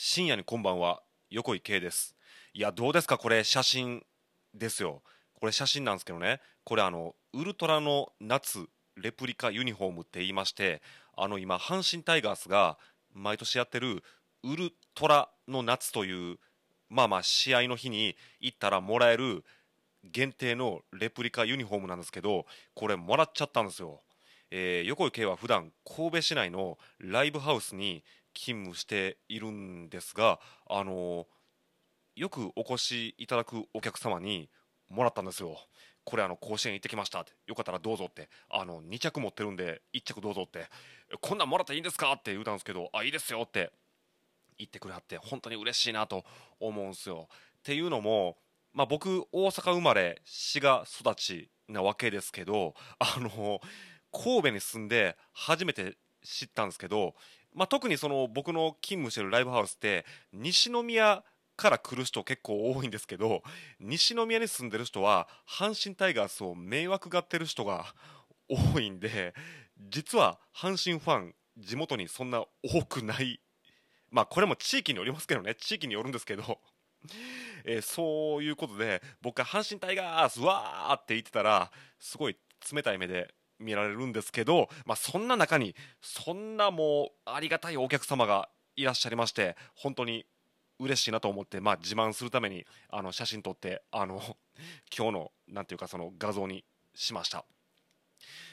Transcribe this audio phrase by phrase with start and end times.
[0.00, 2.14] 深夜にこんばんは横井圭です。
[2.54, 3.18] いやどうですか？
[3.18, 4.04] これ写真
[4.54, 5.02] ですよ。
[5.34, 6.40] これ写真なんですけどね。
[6.62, 8.64] これあのウルトラの夏
[8.96, 10.82] レプリカユニフォームって言いまして
[11.16, 12.78] あの今阪神タイガースが
[13.12, 14.04] 毎年やってる
[14.44, 16.36] ウルトラの夏という
[16.88, 19.42] まあまあ試合の日に行ったらもらえる
[20.04, 22.46] 限定のレプリカユニフォームなんですけど
[22.76, 24.00] これもらっちゃったんですよ、
[24.52, 28.04] えー、横井圭は普段神戸市内のライブハウスに
[28.38, 30.38] 勤務しているんですが、
[30.70, 31.26] あの
[32.14, 34.48] よくお越しいただくお客様に
[34.88, 35.58] もらったんですよ。
[36.04, 40.66] これあの甲子園行ってきましたってよかったらどうぞってあの2着持ってるんで1着どうぞって
[41.20, 43.70] こんなんもらっていいんですかって言うたんですけどあいいですよって
[44.56, 46.24] 言ってくれはって本当に嬉しいなと
[46.60, 47.28] 思うんですよ。
[47.58, 48.38] っていうのも、
[48.72, 53.60] まあ、僕大阪生まれ滋賀育ちなわけですけどあの
[54.10, 57.14] 神戸に住んで初めて知ったんですけど
[57.58, 61.24] まあ、特にその僕の勤務してるライブハウスって西宮
[61.56, 63.42] から来る人結構多いんですけど
[63.80, 67.86] 西宮に住んでる人は阪神タイガースを迷惑がってる人が
[68.48, 69.34] 多いんで
[69.90, 73.40] 実は阪神ファン地元にそんな多くない。
[74.10, 75.56] まあこれも地域によりますけどね。
[75.56, 76.60] 地域によるんですけど。
[77.64, 82.36] えー、そういうことで僕が阪神タイガースわーって言ってたらすごい
[82.72, 90.26] 冷たい目で見られるんですけど、まあ、そんな中にそんなもうありがたいお客様がいらっしゃいまして本当に
[90.78, 94.20] 嬉しいなと思って、まあ、自慢するためにあの写真撮ってあの
[94.96, 96.64] 今日のなんていうかその画像に
[96.94, 97.44] しました。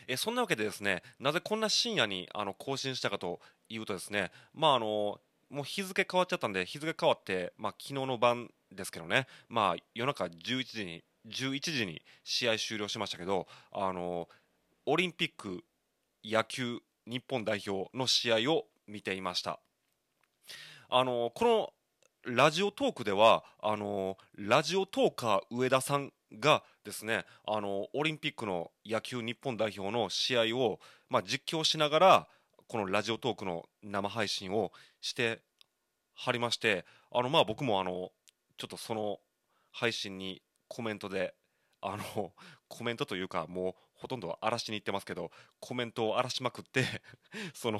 [0.07, 14.27] えそんなわけでですねなぜこんな深夜にあの更新したかというとですねまああのもう日付変わっちゃったんで日付変わって、まあ、昨日の晩ですけどね、まあ、夜中11時に11時に試合終了しましたけどあの
[14.87, 15.63] オリンピック
[16.23, 19.59] 野球日本代表の試合を見ていました。
[20.89, 21.73] あのこ
[22.25, 30.79] のラジオトークではあのラジオトーカー上田さんがですねあのオリンピックの野球日本代表の試合を、
[31.09, 32.27] まあ、実況しながら
[32.67, 35.41] このラジオトークの生配信をして
[36.13, 38.11] はりましてあのまあ僕もあの
[38.57, 39.17] ちょっとその
[39.71, 41.33] 配信にコメントで
[41.81, 42.33] あの
[42.67, 46.85] コメントというかもうほとんど荒らしに行ってますけどコメントを荒らしまくって
[47.53, 47.79] その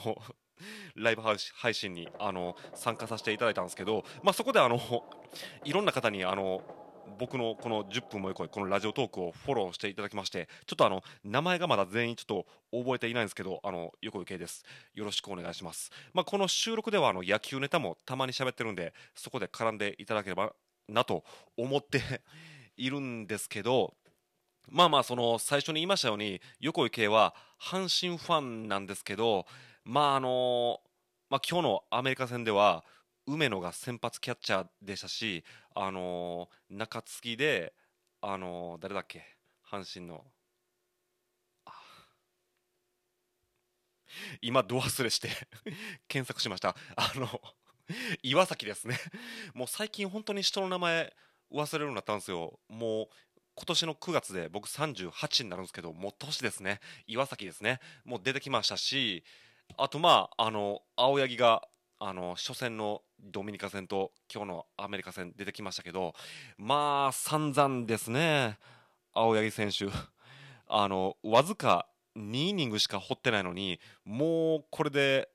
[0.96, 4.80] ライブ配信にあの参加させていただいたんですけど、まあ、そこであの
[5.64, 6.62] いろんな方にあの
[7.20, 14.64] 僕のこの10分もよこいこのラジオトークをフォローしていただきましてちょっとあの名前がまだ全員ちょっと覚えていないんですけどあの横井圭です。
[14.94, 20.54] よろしくお願いします、まあ、この収録ではあの野球ネタもたまに喋ってるんでそこで絡んでいただければ
[20.88, 21.24] なと
[21.58, 22.02] 思って
[22.78, 23.94] いるんですけど
[24.70, 29.46] まあまあその最初に言いましたように横井圭は阪神ファンなんですけど
[29.84, 30.82] まああの
[31.30, 32.84] まあ、今日のアメリカ戦では
[33.28, 35.44] 梅野が先発キャッチャーでしたし、
[35.74, 37.74] あの中継ぎで、
[38.22, 39.24] あの誰だっけ？
[39.70, 40.24] 阪神の。
[44.42, 45.30] 今度忘れして
[46.08, 46.76] 検索しました。
[46.96, 47.28] あの
[48.22, 48.98] 岩崎ですね。
[49.54, 51.14] もう最近本当に人の名前
[51.52, 52.60] 忘れるようになったんですよ。
[52.70, 53.10] もう
[53.56, 56.82] 今年の9月で僕38になるんですけどもう年ですね。
[57.08, 57.80] 岩崎ですね。
[58.04, 59.24] もう出てきましたし
[59.78, 61.62] あとまああの青柳が
[62.00, 66.14] あの初戦のドミニカ戦と今日のアメリカ戦出てきましたけど
[66.58, 68.58] まあ散々ですね。
[69.14, 69.86] 青柳選手。
[70.68, 75.30] あのわずか2イニングしか掘ってないのにもうこれで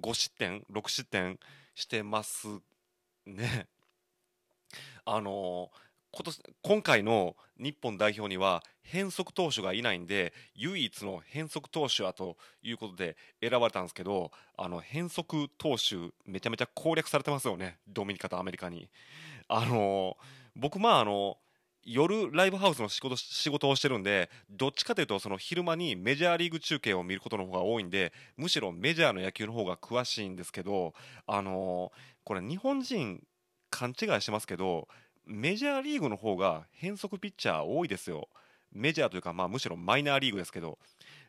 [0.00, 1.38] 5失点6失点
[1.74, 2.48] してます
[3.26, 3.68] ね。
[5.04, 5.70] あの
[6.16, 18.88] 今年今回の日本代表には変則投手がいないんで唯一の変則投手はということで選ばれたんですけどあの変則投手めちゃめちゃ攻略されてますよねドミニカとアメリカに。
[19.46, 20.16] あの
[20.56, 21.36] 僕まああの
[21.84, 30.94] 夜ライブハウスの仕事仕事をしてるんでどっちかというとその昼間にメジャーリーグ中継を見ることの方が多いんでむしろメジャーの野球の方が詳しいんですけど
[31.26, 31.92] あの
[32.24, 33.22] これ日本人
[33.70, 34.88] 勘違いしてますけど
[35.26, 38.28] メジャーリーグの方が変則ピッチャー多いですよ。
[38.72, 40.78] メジャーというか、まあ、むしろマイナーリーグですけど、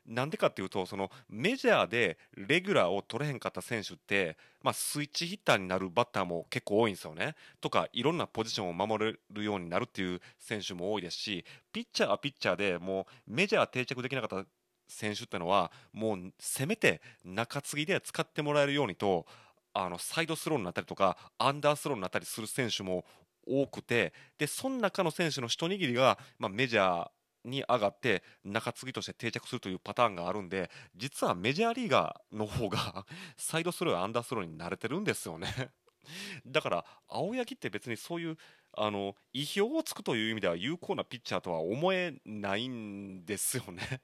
[0.06, 7.36] なんでかっていうと、そのメジャーでレギュラーを取れへんかった選手って、まあ、スイッチヒッターになるバッターも結構多いんですよね。
[7.60, 14.48] とか、いろんなポジションを守れるようになるっていう選手も多いですし、ピッチャーはピッチャーでもうメジャー定着できなかった
[14.88, 19.26] 選手ってのは、もうせめて中継ぎで使ってもらえるようにと、
[19.74, 23.06] あのサイドスローになったりとかアンダースローになったりする選手も
[23.48, 27.10] 多くてでその中の選手の一握りが、まあ、メジャー
[27.48, 33.06] に上がって中継ぎとして定着するというパターンがあるんで実はメジャーリーガーの方が
[33.38, 35.72] サイドスローやアンダースローに慣れてるんですよね。
[36.46, 38.38] だから青柳って別にそういう
[38.74, 44.02] あの意表をつくという意味では有効なピッチャーとは思えないんですよね。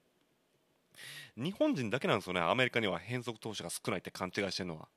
[1.36, 4.88] 日本人だけなんですよねアメリカには変則投手が少ないって勘違いしてるのは。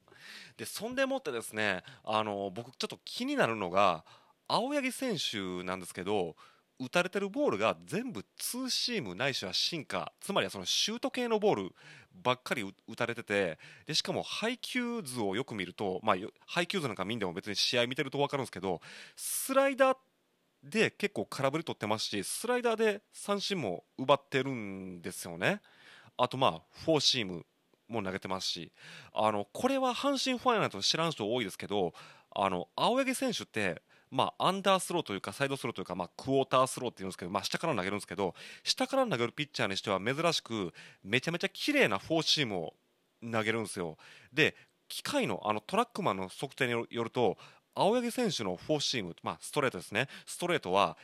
[0.57, 4.03] でそんでもってですねあの僕ちょっと気になるのが
[4.47, 6.35] 青柳選手なんですけど
[6.79, 11.75] 打たれてるボールが全部ツーシームないしはシンカーつまりはそのシュート系のボール
[12.23, 13.57] ばっかり打たれてて
[13.87, 16.15] でしかも配球図をよく見ると、まあ、
[16.45, 18.81] 配球図なんか見んでも別に試合見てると分かるんですけど
[19.15, 19.97] スライダー
[20.63, 25.61] で結構空振り取ってますしスライダーで三振も奪ってるんですよね。
[26.17, 27.45] あとまあフォーシーム
[27.87, 28.71] も投げてますし。
[29.13, 31.93] あのこれは阪神ファンやないと知らん人多いですけど
[32.31, 40.73] あの青柳選手ってまあ、アンダースローというかサイドスローというか、まあ、クォータースローっていうんですけど、まあ、下から投げるんですけど下から投げるピッチャーにしては珍しく
[41.03, 42.73] めちゃめちゃ綺麗なフォーシームを
[43.21, 43.97] 投げるんですよ。
[44.33, 44.55] で
[44.87, 47.37] 機械のあのトラックマンの測定によると
[47.75, 50.07] 青柳選手のフォーシーム、まあ、ストレートですね。
[50.25, 50.97] ストレートは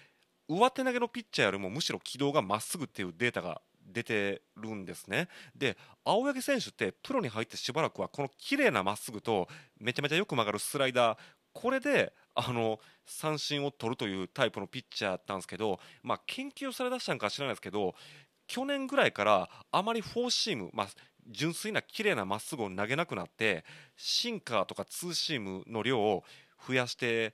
[0.48, 5.28] 上手投げのピッチャーよりもむしろ軌道がまっすぐっていうデータが出てるんですね。
[5.56, 9.48] で青柳選手ってプロに入ってしばらくはこの綺麗なまっすぐと
[9.80, 11.18] めちゃめちゃよく曲がるスライダー
[11.54, 17.96] これであの三振を取るというタイプのピッチャーだったんですけど、まあ、研究されだしたんか知らないですけど
[18.48, 20.88] 去年ぐらいからあまりフォーシーム、まあ、
[21.30, 23.64] 純粋な綺麗なまっすぐを投げなくなって
[23.96, 26.24] シンカーとかツーシームの量を
[26.68, 27.34] 増やして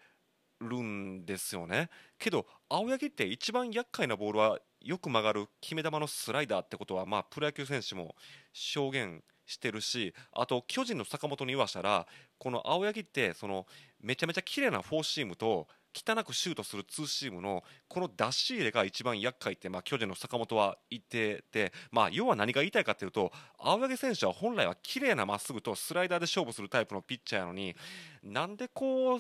[0.62, 1.90] るんですよね。
[2.18, 8.16] けど青柳って一番厄介なボールはよく曲がる決め球のスライダーってことは、まあ、プロ野球選手も
[8.54, 12.06] 証言してしてるしあと巨人の坂本に言わしたら
[12.38, 13.66] この青柳ってその
[14.02, 27.76] めちゃめちゃ綺麗なフォーシームと汚くシュートするツーシームのこの出し入れが一番厄介って、まあ、巨人の坂本は言ってて、まあ、要は何が言いたいかというと青柳選手は本来は綺麗なまっすぐとスライダーで勝負するタイプのピッチャーなのに
[28.24, 29.20] なんでこう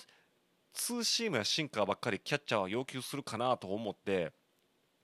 [0.73, 4.31] ツーシームやシンカーばっかりキャッチャーは要求するかなと思って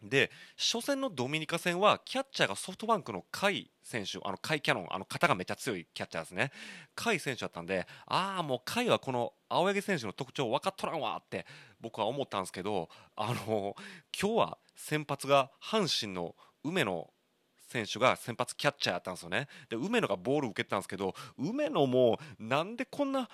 [0.02, 6.52] で初戦のドミニカ戦はキャッチャーがソフトバンクの甲斐選手あの甲斐キャノンあの肩がめっちゃ強いキャッチャーですね。
[6.96, 11.46] 甲斐選手だったんでああもう甲斐はこの青柳選手の特徴分かっとらんわって
[11.82, 13.76] 僕は思ったんですけどあの
[14.20, 17.10] 今日は先発が阪神の梅野
[17.68, 19.48] 選手が先発キャッチャーやったんですよね。
[19.70, 23.30] で梅野がボール受けてたんですけど梅野もなんでこんな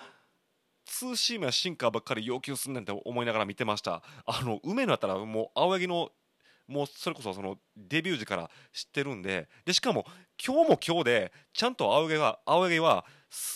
[0.84, 4.02] ツーシームやシンカーばっかり要求すんねんって思いながら見てました。
[4.26, 6.10] あの梅野だったらもう青柳の
[6.72, 10.06] もうそれこそそのデビュー時から知ってるんででしかも
[10.44, 13.04] 今日も今日でちゃんと青柳は青柳は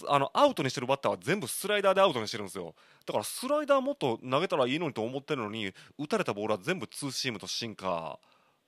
[0.09, 2.75] あのアウトにしてるバッターは全部スライダーでアウトにしてるんですよ。
[3.07, 8.19] だからスライダーもっと投げたらいいのにと思ってるのに打たれたボールは全部ツーシームとシンカ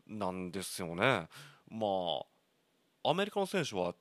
[0.09, 1.29] ーなんですよね。
[1.71, 1.87] ま
[3.05, 3.95] あアメリカの選手は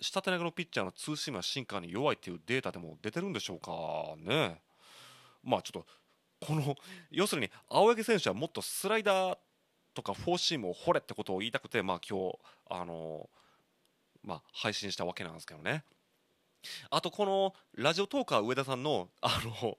[0.00, 4.60] 下手投げのピッチャーのツーシームやシンカーに弱いっていうデータでも出てるんでしょうかね。
[5.42, 5.86] まあちょっと
[6.46, 6.76] この
[7.10, 9.38] 要するに青柳選手はもっとスライダー
[9.94, 12.38] とかフォーシームを掘れってことを言いたくて、まあ、今日
[12.68, 13.28] あの
[14.24, 15.84] まあ、配信したわけなんですけどね。
[16.90, 19.78] あとこのラジオトーカー上田さんのあの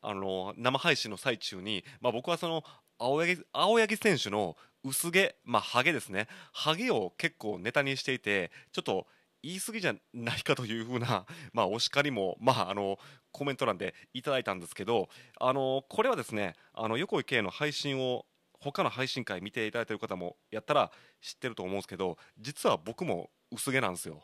[0.00, 2.62] あの生配信の最中に、まあ、僕はその
[2.98, 6.28] 青柳青柳選手の薄毛、まあ、ハゲですね。
[6.52, 9.06] ハゲを結構ネタにしていてちょっと
[9.42, 12.98] 言い過ぎじゃないかというふうな、まあ、お叱りも、まあ、あの
[13.32, 18.24] コメント欄でいただいたんですけどあのこれはですねあの横井圭の配信を
[18.60, 24.22] 他の配信会見ていただいてる方もやったら知ってると思うんですけど実は僕も薄毛なんですよ。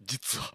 [0.00, 0.52] 実は。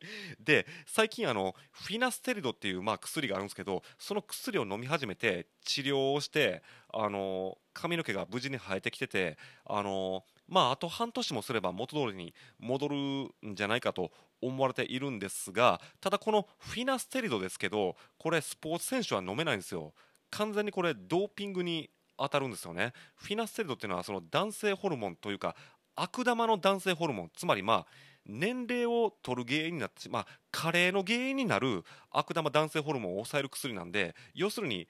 [0.40, 19.92] で最近あのフィナステリドっていうまあ薬があるんですけどその薬を飲み始めて治療をしてあの髪の毛が無事に生えてきててあのまああと半年もすれば元通りに戻るんじゃないかと思われているんですがただこのフィナステリドですけどこれスポーツ選手は飲めないんですよ。
[20.30, 22.92] 完全にこれドーピングに当たるんですよね。
[23.16, 25.56] フィナステリドっていうのはその男性ホルモンというか
[25.96, 27.30] 悪玉の男性ホルモン。
[27.34, 27.86] つまりまあ
[28.26, 34.86] 年齢を取る原因になってまあ加齢の原因になる悪玉男性ホルモンを抑える薬なんで要するに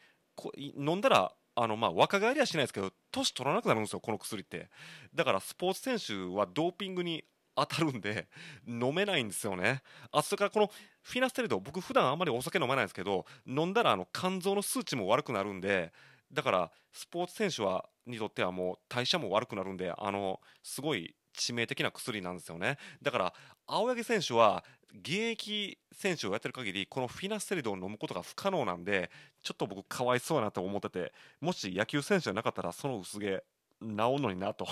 [0.77, 4.69] 飲んだらあのまあ若返りはしないですけど年取らなくなるんですよこの薬って。
[5.15, 7.25] だからスポーツ選手はドーピングに
[7.57, 8.29] 当たるんで
[8.67, 9.83] 飲めないんですよね。
[10.13, 10.71] あそれからこの
[11.03, 15.93] フィナステリド僕普段あんまりお酒飲まないんですけど飲んだらあの肝臓の数値も悪くなるんで
[16.33, 22.77] だからスポーツ選手はにとってはもう代謝も悪くなるんであのすごい致命的な薬なんですよね。
[23.03, 23.35] だから
[23.67, 29.11] 青柳選手は現役選手をやってる限りこのフィナステリドを飲むことが不可能なんで
[29.43, 33.43] ちょっと僕かわいそうやなと思っててもし野球選手じゃなかったらその薄毛治
[33.81, 34.67] るのになと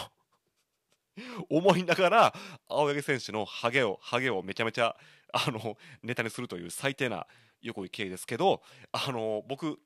[1.49, 2.35] 思いながら
[2.69, 4.97] 青柳選手のハゲをハゲをめちゃめちゃ
[5.33, 7.27] あのネタにするという最低な
[7.61, 8.63] 横井圭ですけど
[8.93, 9.79] あの僕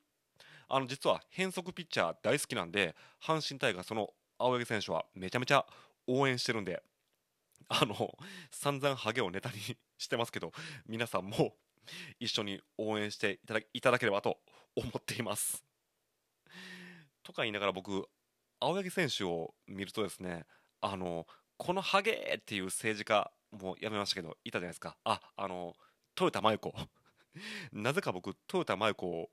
[0.75, 5.67] あの実は変則ピッチャー大好きなんで阪神タイガースの青柳選手はめちゃめちゃ
[6.07, 6.83] 応援してるんで
[7.69, 8.17] あの
[8.51, 9.57] 散々ハゲをネタに
[9.99, 10.51] してますけど
[10.89, 11.57] 皆さんも
[12.19, 13.39] 一緒に応援して
[13.75, 14.39] いただければと
[14.75, 15.63] 思っています。
[17.23, 18.09] とか言いながら僕
[18.59, 20.47] 青柳選手を見るとですね
[20.81, 21.27] あの
[21.59, 24.97] このハゲっていう政治家もうやめましたけどいたじゃないですか。
[25.05, 25.77] ああの
[26.19, 26.75] 豊田真由子。
[27.73, 29.31] なぜか僕豊田真由子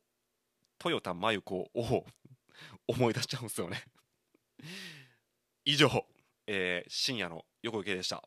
[0.83, 2.05] 豊田真由子を
[2.87, 3.83] 思い出しちゃうんですよね。
[5.65, 6.05] 以上、
[6.47, 8.23] えー、深夜の横池でした。